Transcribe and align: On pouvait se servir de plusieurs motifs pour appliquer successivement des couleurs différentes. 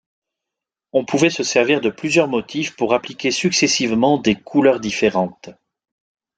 On 0.93 1.05
pouvait 1.05 1.29
se 1.29 1.43
servir 1.43 1.79
de 1.79 1.91
plusieurs 1.91 2.27
motifs 2.27 2.75
pour 2.75 2.95
appliquer 2.95 3.29
successivement 3.29 4.17
des 4.17 4.33
couleurs 4.33 4.79
différentes. 4.79 5.51